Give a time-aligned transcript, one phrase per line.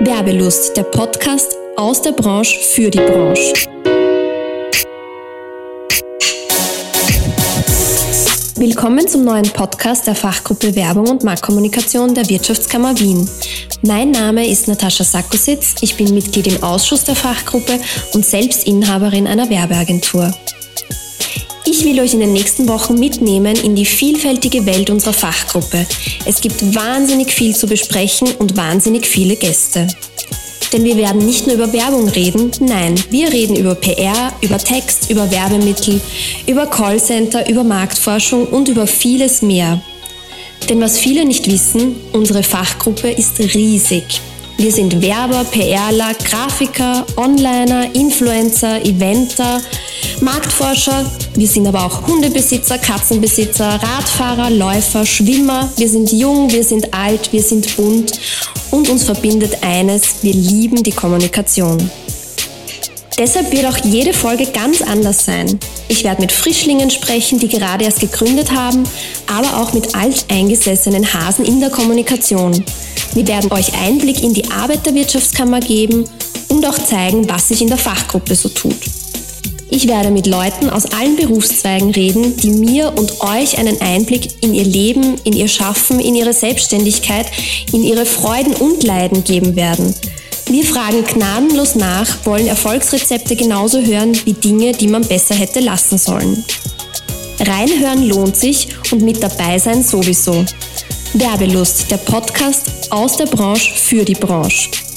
[0.00, 3.52] Werbelust, der Podcast aus der Branche für die Branche.
[8.54, 13.28] Willkommen zum neuen Podcast der Fachgruppe Werbung und Marktkommunikation der Wirtschaftskammer Wien.
[13.82, 17.80] Mein Name ist Natascha Sakositz, ich bin Mitglied im Ausschuss der Fachgruppe
[18.14, 20.32] und selbst Inhaberin einer Werbeagentur.
[21.78, 25.86] Ich will euch in den nächsten Wochen mitnehmen in die vielfältige Welt unserer Fachgruppe.
[26.26, 29.86] Es gibt wahnsinnig viel zu besprechen und wahnsinnig viele Gäste.
[30.72, 35.08] Denn wir werden nicht nur über Werbung reden, nein, wir reden über PR, über Text,
[35.08, 36.00] über Werbemittel,
[36.48, 39.80] über Callcenter, über Marktforschung und über vieles mehr.
[40.68, 44.20] Denn was viele nicht wissen, unsere Fachgruppe ist riesig.
[44.56, 49.60] Wir sind Werber, PRler, Grafiker, Onliner, Influencer, Eventer,
[50.20, 51.10] Marktforscher.
[51.34, 55.70] Wir sind aber auch Hundebesitzer, Katzenbesitzer, Radfahrer, Läufer, Schwimmer.
[55.76, 58.18] Wir sind jung, wir sind alt, wir sind bunt
[58.70, 61.90] und uns verbindet eines, wir lieben die Kommunikation.
[63.18, 65.58] Deshalb wird auch jede Folge ganz anders sein.
[65.88, 68.84] Ich werde mit Frischlingen sprechen, die gerade erst gegründet haben,
[69.26, 72.64] aber auch mit alteingesessenen Hasen in der Kommunikation.
[73.14, 76.04] Wir werden euch Einblick in die Arbeit der Wirtschaftskammer geben
[76.48, 78.76] und auch zeigen, was sich in der Fachgruppe so tut.
[79.70, 84.54] Ich werde mit Leuten aus allen Berufszweigen reden, die mir und euch einen Einblick in
[84.54, 87.26] ihr Leben, in ihr Schaffen, in ihre Selbstständigkeit,
[87.72, 89.94] in ihre Freuden und Leiden geben werden.
[90.46, 95.98] Wir fragen gnadenlos nach, wollen Erfolgsrezepte genauso hören wie Dinge, die man besser hätte lassen
[95.98, 96.42] sollen.
[97.38, 100.46] Reinhören lohnt sich und mit dabei sein sowieso.
[101.12, 104.87] Werbelust, der Podcast aus der Branche für die Branche.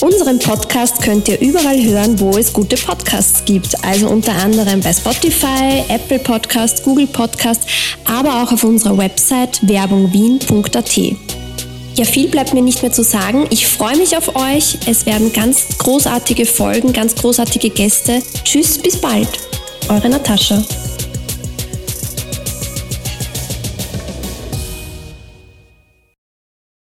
[0.00, 3.84] Unseren Podcast könnt ihr überall hören, wo es gute Podcasts gibt.
[3.84, 7.62] Also unter anderem bei Spotify, Apple Podcast, Google Podcast,
[8.04, 10.96] aber auch auf unserer Website werbungwien.at.
[11.96, 13.46] Ja, viel bleibt mir nicht mehr zu sagen.
[13.50, 14.78] Ich freue mich auf euch.
[14.86, 18.22] Es werden ganz großartige Folgen, ganz großartige Gäste.
[18.44, 19.28] Tschüss, bis bald.
[19.88, 20.62] Eure Natascha.